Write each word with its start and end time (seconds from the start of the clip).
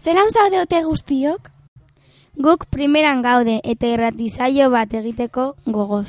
Zeran 0.00 0.30
zaudeote 0.32 0.78
guztiok? 0.84 1.50
Guk 2.44 2.62
primeran 2.72 3.18
gaude 3.20 3.58
eta 3.72 3.90
irratizaio 3.92 4.70
bat 4.72 4.94
egiteko 4.96 5.44
gogoz. 5.66 6.06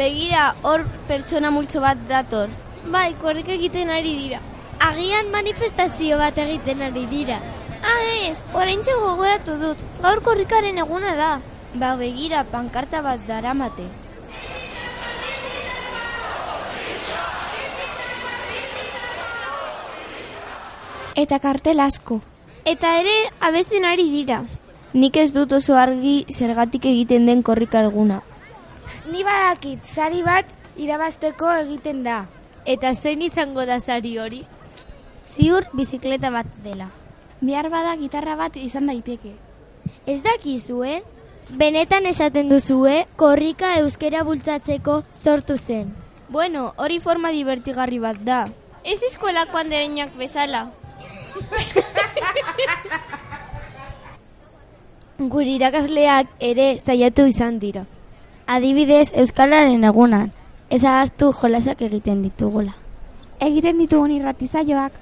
Begira, 0.00 0.46
hor 0.64 0.86
pertsona 1.10 1.52
multzo 1.52 1.84
bat 1.84 2.00
dator. 2.08 2.48
Bai, 2.88 3.12
korrik 3.20 3.52
egiten 3.58 3.92
ari 3.92 4.16
dira. 4.22 4.40
Agian 4.88 5.28
manifestazio 5.36 6.16
bat 6.16 6.40
egiten 6.48 6.80
ari 6.88 7.04
dira. 7.12 7.36
Ah, 7.84 8.00
ez, 8.30 8.38
orain 8.54 8.80
gogoratu 8.80 9.60
dut. 9.60 9.88
Gaur 10.00 10.24
korrikaren 10.24 10.78
eguna 10.78 11.12
da. 11.14 11.32
Ba, 11.74 11.96
begira, 11.96 12.44
pankarta 12.44 13.02
bat 13.02 13.20
daramate. 13.28 13.84
Eta 21.16 21.38
kartel 21.38 21.80
asko. 21.80 22.20
Eta 22.64 22.92
ere, 23.00 23.14
abesten 23.40 23.84
ari 23.84 24.06
dira. 24.10 24.44
Nik 24.92 25.16
ez 25.16 25.32
dut 25.32 25.52
oso 25.52 25.74
argi 25.76 26.24
zergatik 26.30 26.86
egiten 26.86 27.26
den 27.26 27.42
korrika 27.42 27.82
eguna. 27.86 28.20
Ni 29.10 29.24
badakit, 29.26 29.84
sari 29.84 30.22
bat 30.22 30.46
irabazteko 30.78 31.50
egiten 31.64 32.04
da. 32.04 32.24
Eta 32.64 32.94
zein 32.94 33.22
izango 33.22 33.66
da 33.66 33.80
sari 33.80 34.16
hori? 34.18 34.42
Ziur 35.26 35.66
bizikleta 35.72 36.30
bat 36.30 36.46
dela. 36.64 36.90
Bihar 37.40 37.70
bada 37.70 37.96
gitarra 37.96 38.36
bat 38.36 38.56
izan 38.56 38.86
daiteke. 38.86 39.32
Ez 40.06 40.20
dakizue, 40.22 41.00
benetan 41.58 42.06
esaten 42.06 42.50
duzue, 42.52 43.06
korrika 43.16 43.76
euskera 43.80 44.22
bultzatzeko 44.24 45.02
sortu 45.14 45.56
zen. 45.58 45.94
Bueno, 46.28 46.72
hori 46.76 47.00
forma 47.00 47.32
divertigarri 47.34 47.98
bat 47.98 48.20
da. 48.26 48.44
Ez 48.84 49.00
eskolakoan 49.02 49.72
dereinak 49.72 50.14
bezala. 50.16 50.68
Guri 55.20 55.56
irakasleak 55.58 56.26
ere 56.40 56.78
zaiatu 56.80 57.26
izan 57.28 57.58
dira. 57.60 57.84
Adibidez, 58.46 59.12
Euskalaren 59.14 59.84
egunan, 59.84 60.32
ez 60.70 60.84
ahaztu 60.84 61.32
jolasak 61.36 61.82
egiten 61.86 62.22
ditugula. 62.24 62.72
Egiten 63.40 63.78
ditugun 63.78 64.10
irratizaioak. 64.16 64.92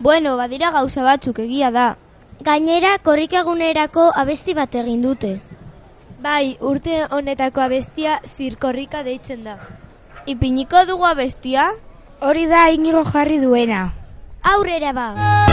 Bueno, 0.00 0.36
badira 0.36 0.70
gauza 0.74 1.02
batzuk 1.06 1.38
egia 1.46 1.70
da. 1.70 1.96
Gainera, 2.44 2.98
korrikagunerako 2.98 4.10
abesti 4.14 4.54
bat 4.58 4.74
egin 4.74 5.02
dute. 5.06 5.38
Bai, 6.24 6.56
urte 6.60 7.04
honetako 7.10 7.60
abestia 7.60 8.20
zirkorrika 8.24 9.02
deitzen 9.06 9.44
da. 9.44 9.58
Ipiniko 10.26 10.84
dugu 10.88 11.04
abestia? 11.06 11.70
Hori 12.20 12.46
da 12.48 12.70
inigo 12.72 13.04
jarri 13.04 13.38
duena. 13.38 13.92
Aurrera 14.42 14.92
ba! 14.92 15.43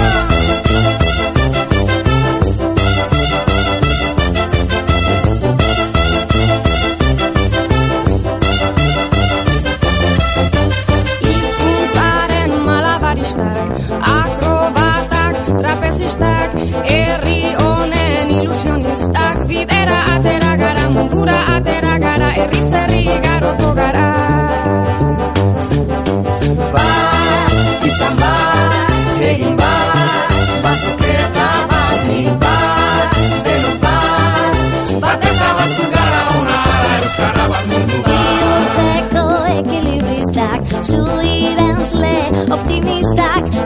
Bidera 19.52 19.98
atera 20.16 20.56
gara, 20.62 20.90
mundura 20.96 21.38
atera 21.56 21.94
gara, 22.00 22.30
herri 22.38 22.62
zerri 22.72 23.04
garoko 23.26 23.74
gara. 23.80 24.31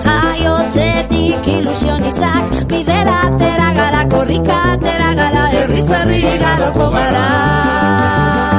Jaiotzetik 0.05 1.47
ilusionistak, 1.57 2.51
bidera 2.69 3.16
atera 3.29 3.69
gara, 3.79 4.03
korrika 4.13 4.59
atera 4.73 5.13
gara, 5.21 5.47
herri 5.55 5.81
zerri 5.89 6.21
garoko 6.45 6.91
gara. 6.97 8.54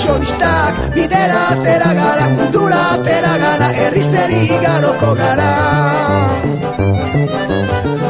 Ilusionistak, 0.00 0.74
bidera 0.94 1.40
atera 1.52 1.92
gara, 1.94 2.26
mundura 2.36 2.80
atera 2.94 3.34
gara, 3.42 3.68
herri 3.80 4.02
zeri 4.02 4.48
garoko 4.64 5.14
gara. 5.14 5.50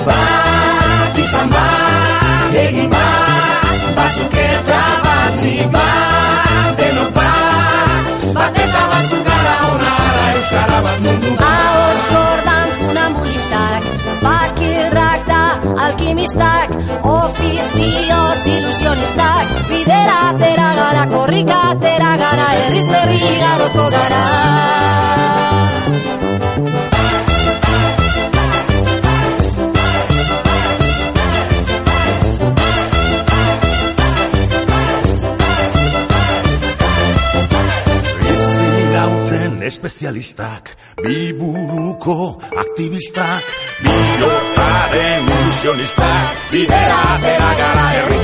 Bat 0.06 1.18
izan 1.22 1.48
bat, 1.54 2.54
egin 2.62 2.88
bat, 2.94 3.82
batzuk 3.98 4.38
eta 4.44 4.82
bat, 5.06 5.42
bat, 5.74 6.78
denok 6.78 7.10
bat, 7.18 8.30
bat 8.38 8.62
eta 8.64 8.82
batzuk 8.92 9.24
gara 9.30 9.56
onara, 9.72 10.24
euskara 10.36 10.78
bat 10.86 10.98
mundu 11.06 11.34
bat. 11.40 11.48
Ahots 11.50 12.06
gordan 12.14 12.68
funambulistak, 12.78 13.82
bakirrak 14.22 15.26
da 15.32 15.44
alkimistak, 15.88 16.68
ofizioz 17.02 18.40
ilusionistak, 18.56 19.56
bidera 19.68 19.89
korrika 21.30 21.58
atera 21.70 22.12
gara, 22.20 22.46
herri 22.58 22.80
zerri 22.90 23.18
garoko 23.42 23.84
gara. 23.94 24.22
Espezialistak, 39.70 40.70
biburuko 41.04 42.14
aktivistak, 42.62 43.44
bihotzaren 43.84 45.28
ilusionistak, 45.36 46.34
bidera 46.50 46.98
atera 47.14 47.50
gara, 47.60 47.86
herri 47.94 48.18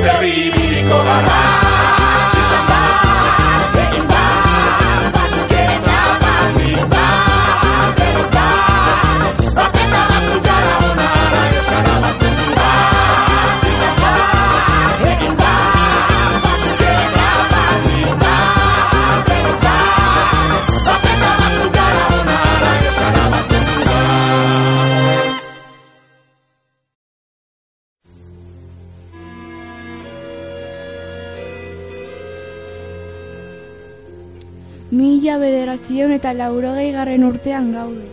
Mila 34.91 35.39
bederatzion 35.39 36.13
eta 36.13 36.33
laurogei 36.33 36.93
garren 36.93 37.25
urtean 37.25 37.73
gaude. 37.75 38.07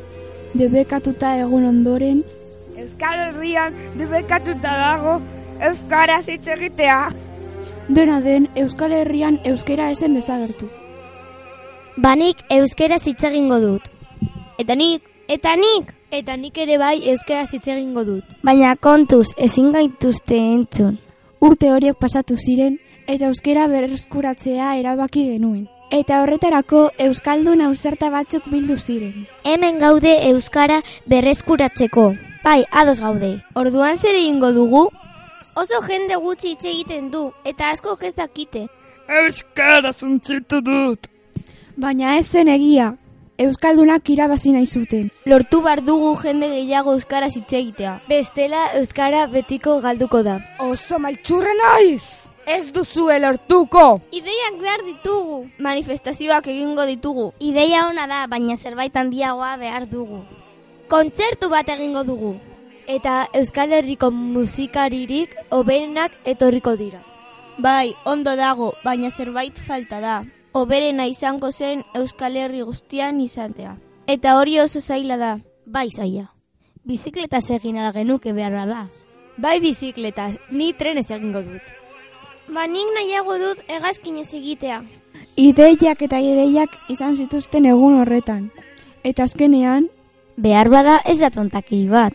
Debekatuta 0.54 1.36
egun 1.38 1.66
ondoren, 1.66 2.24
Euskal 2.78 3.20
Herrian 3.28 3.74
debekatuta 3.96 4.74
dago 4.80 5.20
Euskaraz 5.62 6.28
hitz 6.28 6.48
egitea. 6.48 7.12
dena 7.88 8.20
den 8.22 8.48
Euskal 8.56 8.92
Herrian 8.92 9.40
euskera 9.44 9.92
esen 9.92 10.16
desagertu. 10.16 10.70
Banik 11.98 12.38
euskeraz 12.50 13.06
hitz 13.06 13.24
egingo 13.24 13.60
dut. 13.60 13.84
Eta 14.58 14.76
nik, 14.76 15.04
Eta 15.28 15.56
nik, 15.56 15.94
eta 16.12 16.36
nik 16.36 16.58
ere 16.60 16.76
bai 16.78 16.98
euskaraz 17.10 17.54
hitz 17.56 17.68
egingo 17.72 18.04
dut. 18.04 18.34
Baina 18.44 18.76
kontuz, 18.76 19.30
ezin 19.38 19.72
gaituzte 19.72 20.36
entzun. 20.36 20.98
Urte 21.40 21.72
horiek 21.72 21.96
pasatu 22.00 22.36
ziren 22.36 22.76
eta 23.08 23.30
euskera 23.30 23.70
berreskuratzea 23.72 24.76
erabaki 24.82 25.24
genuen. 25.32 25.73
Eta 25.94 26.24
horretarako 26.24 26.80
Euskaldun 27.06 27.60
ausarta 27.62 28.08
batzuk 28.10 28.48
bildu 28.50 28.80
ziren. 28.82 29.28
Hemen 29.46 29.76
gaude 29.78 30.14
Euskara 30.32 30.80
berreskuratzeko. 31.06 32.06
Bai, 32.44 32.64
ados 32.72 32.98
gaude. 33.04 33.30
Orduan 33.54 34.00
zer 34.02 34.18
egingo 34.18 34.50
dugu? 34.56 34.88
Oso 35.54 35.84
jende 35.86 36.18
gutxi 36.24 36.56
hitz 36.56 36.66
egiten 36.66 37.12
du, 37.12 37.28
eta 37.46 37.70
asko 37.70 37.94
ez 38.02 38.16
dakite. 38.16 38.66
Euskara 39.22 39.94
zuntzitu 39.94 40.64
dut. 40.66 41.06
Baina 41.78 42.18
ez 42.18 42.26
zen 42.26 42.48
egia. 42.48 42.96
Euskaldunak 43.38 44.10
irabazi 44.10 44.52
nahi 44.58 44.66
zuten. 44.66 45.12
Lortu 45.26 45.62
bar 45.62 45.86
dugu 45.86 46.16
jende 46.26 46.50
gehiago 46.50 46.98
euskara 46.98 47.30
hitz 47.30 47.54
egitea. 47.54 48.00
Bestela 48.10 48.66
euskara 48.82 49.28
betiko 49.28 49.80
galduko 49.80 50.24
da. 50.24 50.40
Oso 50.58 50.98
maltsurre 50.98 51.54
naiz! 51.62 52.23
Ez 52.46 52.74
duzue 52.74 53.20
lortuko! 53.20 54.02
Ideiak 54.12 54.58
behar 54.60 54.82
ditugu. 54.84 55.38
Manifestazioak 55.64 56.48
egingo 56.52 56.84
ditugu. 56.86 57.32
Ideia 57.40 57.88
ona 57.88 58.08
da, 58.08 58.26
baina 58.28 58.58
zerbait 58.58 58.96
handiagoa 58.96 59.56
behar 59.58 59.88
dugu. 59.88 60.20
Kontzertu 60.92 61.48
bat 61.50 61.70
egingo 61.72 62.04
dugu. 62.04 62.34
Eta 62.88 63.30
Euskal 63.34 63.72
Herriko 63.72 64.12
musikaririk 64.12 65.38
oberenak 65.56 66.18
etorriko 66.26 66.76
dira. 66.76 67.00
Bai, 67.58 67.96
ondo 68.04 68.36
dago, 68.36 68.74
baina 68.84 69.12
zerbait 69.12 69.56
falta 69.56 70.02
da. 70.02 70.24
Oberena 70.52 71.08
izango 71.08 71.52
zen 71.52 71.86
Euskal 71.96 72.36
Herri 72.36 72.62
guztian 72.62 73.22
izatea. 73.22 73.78
Eta 74.06 74.36
hori 74.38 74.60
oso 74.60 74.82
zaila 74.82 75.18
da. 75.18 75.38
Bai, 75.66 75.88
zaila. 75.96 76.34
Bizikletaz 76.84 77.50
egin 77.56 77.80
ala 77.80 77.94
genuke 77.96 78.34
beharra 78.34 78.66
da. 78.68 78.84
Bai 79.38 79.62
bizikletaz, 79.64 80.36
ni 80.52 80.74
trenez 80.74 81.10
egingo 81.10 81.42
dut. 81.42 81.83
Ba 82.48 82.68
nik 82.68 82.90
nahiago 82.96 83.38
dut 83.38 83.64
hegazkinez 83.68 84.34
egitea. 84.34 84.84
Ideiak 85.36 86.02
eta 86.02 86.20
ideiak 86.20 86.76
izan 86.90 87.16
zituzten 87.16 87.66
egun 87.66 88.00
horretan. 88.02 88.52
Eta 89.04 89.24
azkenean, 89.24 89.90
Behar 90.36 90.70
bada 90.70 90.98
ez 91.06 91.20
da 91.20 91.30
tontakiri 91.30 91.88
bat. 91.90 92.14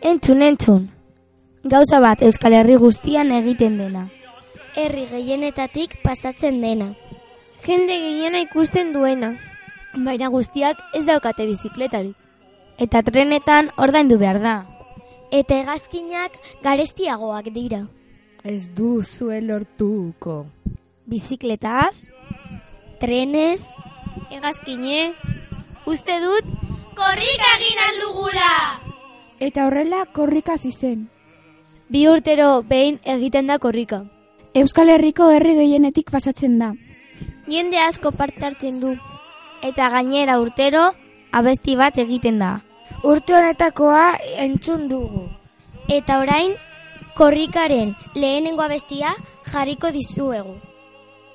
Entzun, 0.00 0.40
entzun. 0.42 0.88
Gauza 1.64 1.98
bat 2.00 2.22
Euskal 2.22 2.54
Herri 2.56 2.76
guztian 2.80 3.32
egiten 3.36 3.76
dena. 3.78 4.06
Herri 4.74 5.04
gehienetatik 5.10 5.98
pasatzen 6.02 6.62
dena. 6.62 6.94
Jende 7.66 7.98
gehiena 8.00 8.40
ikusten 8.40 8.92
duena. 8.94 9.34
Baina 9.94 10.28
guztiak 10.32 10.80
ez 10.94 11.04
daukate 11.04 11.46
bizikletarik. 11.46 12.16
Eta 12.78 13.02
trenetan 13.02 13.70
ordaindu 13.76 14.18
behar 14.18 14.40
da. 14.40 14.56
Eta 15.30 15.60
hegazkinak 15.60 16.40
garestiagoak 16.64 17.52
dira. 17.52 17.84
Ez 18.44 18.68
du 18.76 19.02
zuen 19.02 19.46
lortuko. 19.48 20.46
Bizikletaz, 21.06 22.04
Trenez, 23.00 23.62
hegazkinez, 24.30 25.16
Uste 25.86 26.14
dut, 26.22 26.46
korrika 26.96 27.48
egin 27.58 27.80
aldugula! 27.88 28.52
eta 29.40 29.66
horrela 29.66 30.06
korrika 30.06 30.54
zen. 30.56 31.10
bi 31.90 32.06
urtero 32.08 32.62
behin 32.62 32.98
egiten 33.04 33.46
da 33.46 33.58
korrika. 33.58 34.04
Euskal 34.54 34.88
Herriko 34.88 35.30
herri 35.30 35.54
gehienetik 35.54 36.10
pasatzen 36.10 36.58
da. 36.58 36.72
Jende 37.48 37.78
asko 37.78 38.12
parte 38.12 38.46
hartzen 38.46 38.80
du. 38.80 38.96
eta 39.62 39.88
gainera 39.90 40.38
urtero, 40.40 40.92
abesti 41.32 41.76
bat 41.76 41.98
egiten 41.98 42.38
da. 42.38 42.62
Urte 43.02 43.34
honetakoa 43.34 44.16
entzun 44.38 44.88
dugu. 44.88 45.28
Eta 45.88 46.18
orain, 46.20 46.52
korrikaren 47.14 47.94
lehenengo 48.14 48.62
abestia 48.62 49.14
jarriko 49.52 49.90
dizuegu. 49.94 50.54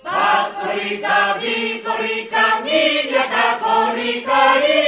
Bat 0.04 0.56
korrika, 0.60 1.20
bi 1.42 1.56
korrika, 1.86 2.46
milaka 2.66 3.48
korrikari. 3.64 4.84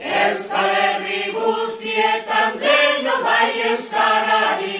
Euskal 0.00 0.68
Herri 0.76 1.32
guztietan 1.36 2.58
deno 2.62 3.16
bai 3.24 3.50
Euskarari. 3.70 4.78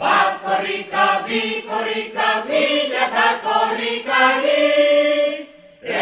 Bat 0.00 0.40
korrika, 0.44 1.06
bi 1.26 1.42
korrika, 1.68 2.28
milaka 2.48 3.28
korrikari. 3.46 4.68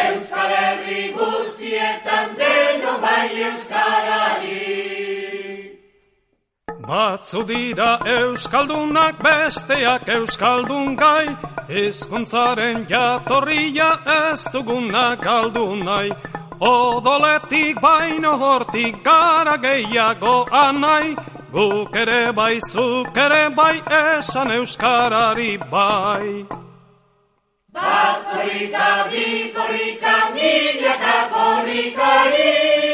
Euskal 0.03 0.55
Herri 0.59 1.03
guztietan 1.19 2.37
deno 2.43 2.99
bai 3.07 3.31
Euskarari. 3.51 4.16
Batzu 6.87 7.43
dira 7.43 7.99
euskaldunak 8.07 9.19
besteak 9.19 10.07
euskaldun 10.17 10.95
gai, 10.95 11.27
hizkuntzaren 11.69 12.87
jatorria 12.87 13.89
ez 14.07 14.47
duguna 14.53 15.17
galdu 15.19 15.65
nahi. 15.83 16.13
Odoletik 16.61 17.81
baino 17.83 18.37
hortik 18.39 19.03
gara 19.03 19.57
gehiago 19.59 20.37
anai, 20.53 21.17
guk 21.51 21.97
ere 21.97 22.33
bai, 22.33 22.61
zuk 22.71 23.19
ere 23.27 23.51
bai, 23.51 23.83
esan 24.01 24.55
euskarari 24.61 25.59
bai. 25.59 26.47
Bat 27.75 28.25
korrika, 28.31 28.91
bi 29.11 29.29
korrika, 29.59 30.17
milaka 30.39 31.19
korrikari. 31.35 32.86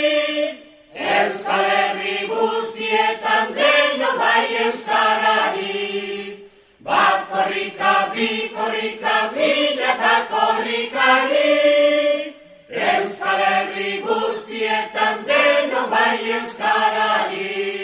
Euskarari. 4.65 6.49
Bat 6.85 7.21
korrika, 7.31 7.94
bi 8.15 8.50
korrika, 8.56 9.17
milaka 9.35 10.17
korrikari. 10.33 11.59
Euskal 12.73 13.41
Herri 13.49 14.00
guztietan 14.06 15.25
deno 15.29 15.87
bai 15.91 16.19
Euskarari. 16.41 17.83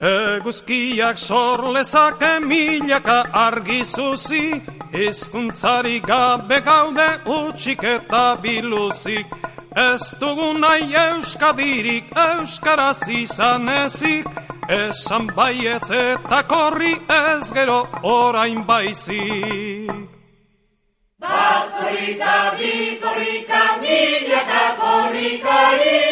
Eguzkiak 0.00 1.16
sorlezake 1.16 2.40
milaka 2.40 3.22
argi 3.32 3.82
zuzi, 3.84 4.60
hizkuntzari 4.92 6.00
gabe 6.00 6.60
gaude 6.60 7.08
utxik 7.24 7.82
eta 7.82 8.36
biluzik. 8.42 9.26
Ez 9.76 10.12
dugu 10.20 10.52
nahi 10.58 10.92
euskadirik 10.94 12.12
euskaraz 12.16 13.08
izan 13.08 13.68
ezik, 13.68 14.28
esan 14.68 15.26
baietz 15.36 15.90
eta 15.90 16.42
korri 16.48 16.92
ez 17.08 17.52
gero 17.52 17.80
orain 18.02 18.62
baizik. 18.66 20.16
Bat 21.20 21.70
korrika, 21.72 22.36
bi 22.58 23.00
korrika, 23.02 23.62
milaka 23.80 24.64
korrikari. 24.80 26.02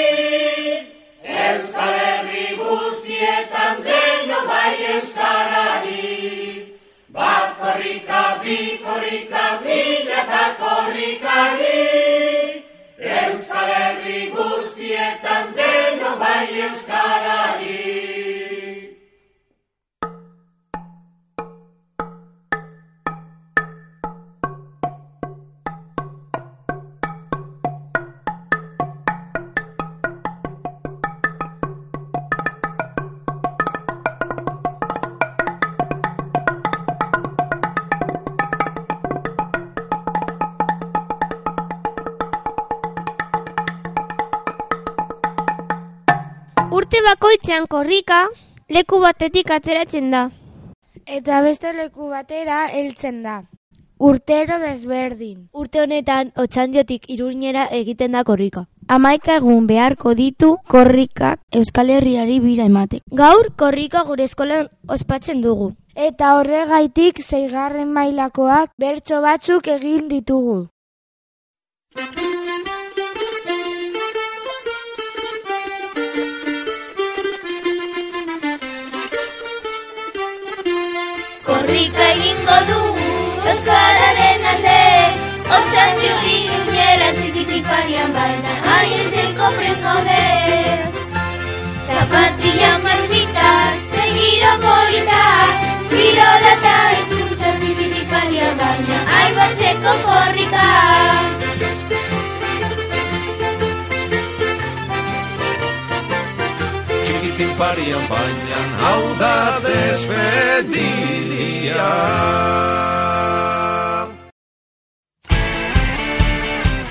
Euskal 1.25 1.95
Herri 2.05 2.47
guztietan 2.57 3.83
deno 3.85 4.41
bai 4.49 4.75
Euskarari. 4.95 6.79
Bat 7.13 7.59
korrika, 7.61 8.23
bi 8.43 8.59
korrika, 8.85 9.45
milaka 9.65 10.45
korrikari. 10.63 11.85
Euskal 13.19 13.69
Herri 13.77 14.21
guztietan 14.35 15.55
deno 15.61 16.17
bai 16.17 16.49
Euskarari. 16.69 18.04
Urte 46.95 47.09
bakoitzean 47.11 47.65
korrika, 47.67 48.17
leku 48.71 49.01
batetik 49.03 49.49
ateratzen 49.51 50.13
da. 50.13 50.21
Eta 51.17 51.41
beste 51.43 51.73
leku 51.75 52.07
batera 52.07 52.59
heltzen 52.71 53.17
da. 53.25 53.41
Urtero 53.99 54.61
desberdin. 54.63 55.49
Urte 55.63 55.81
honetan, 55.83 56.31
otxandiotik 56.39 57.09
iruñera 57.11 57.65
egiten 57.81 58.15
da 58.15 58.23
korrika. 58.23 58.69
Amaika 58.87 59.41
egun 59.41 59.67
beharko 59.67 60.15
ditu 60.15 60.53
korrikak 60.71 61.43
Euskal 61.51 61.91
Herriari 61.97 62.39
bira 62.45 62.69
emate. 62.71 63.03
Gaur 63.11 63.51
korrika 63.65 64.05
gure 64.13 64.31
eskolan 64.31 64.69
ospatzen 64.87 65.43
dugu. 65.43 65.73
Eta 65.97 66.37
horregaitik 66.39 67.19
zeigarren 67.27 67.91
mailakoak 67.91 68.71
bertso 68.79 69.21
batzuk 69.27 69.67
egin 69.79 70.07
ditugu. 70.15 70.61
korrika 81.75 82.05
egingo 82.15 82.57
dugu 82.69 83.07
Euskararen 83.51 84.45
alde. 84.51 84.83
Otsan 85.57 85.99
diuri 86.03 86.37
unera 86.59 87.09
txikiti 87.19 87.63
parian 87.67 88.15
baina 88.15 88.55
Haien 88.69 89.11
zeiko 89.17 89.51
preskode 89.59 90.23
Zapatilla 91.91 92.73
marxitas, 92.87 93.85
se 93.99 94.09
giro 94.15 94.57
polita 94.65 95.23
Giro 95.91 96.33
lata, 96.47 96.79
es 96.97 97.15
mucha 97.19 97.55
txikiti 97.61 98.09
parian 98.17 98.59
baina 98.65 99.05
Ai 99.21 99.31
korrika 100.09 101.34
Txikitik 107.55 107.63
parian 107.63 108.03
baina 108.11 108.59
hau 108.83 109.15
da 109.19 109.61
desbediria. 109.63 111.87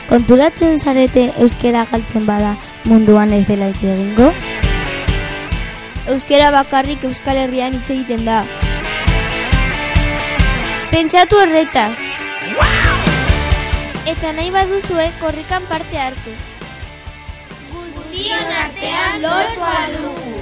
Konturatzen 0.08 0.80
zarete 0.80 1.34
euskera 1.38 1.86
galtzen 1.92 2.26
bada 2.26 2.56
munduan 2.86 3.34
ez 3.34 3.46
dela 3.46 3.68
hitz 3.72 3.84
egingo? 3.84 4.32
Euskera 6.08 6.52
bakarrik 6.52 7.04
Euskal 7.04 7.38
Herrian 7.38 7.74
hitz 7.74 7.90
egiten 7.90 8.26
da. 8.26 8.46
Pentsatu 10.92 11.38
horretaz. 11.42 11.98
Eta 14.06 14.32
nahi 14.32 14.52
baduzue 14.52 15.12
korrikan 15.20 15.64
parte 15.68 15.98
hartu. 15.98 16.32
Guztion 17.74 18.48
artean 18.62 19.22
lortu 19.24 19.62
dugu. 19.98 20.33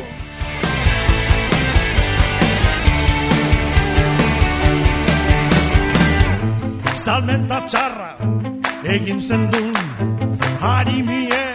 Salmenta 7.01 7.58
txarra 7.65 8.10
egin 8.96 9.22
zendun 9.22 9.74
harimie 10.62 11.50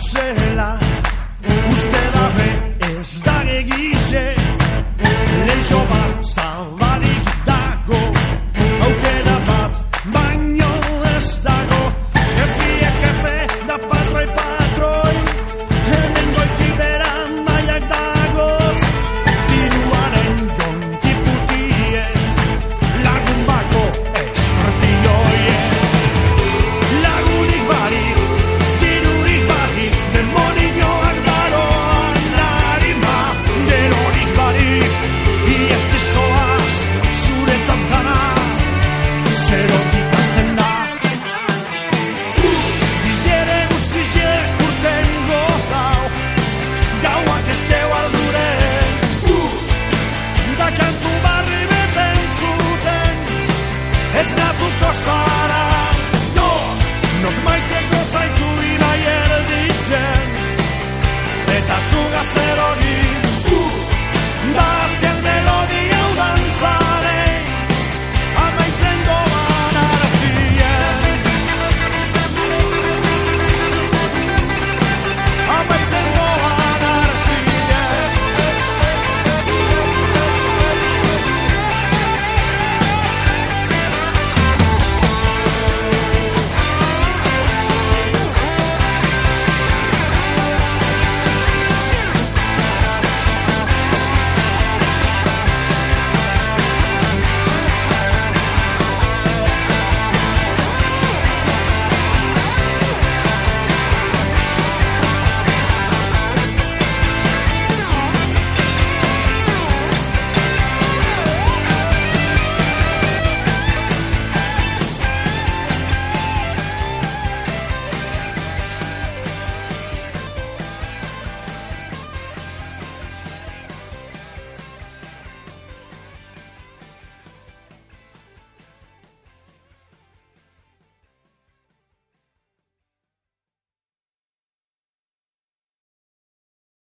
conocerla. 0.00 0.79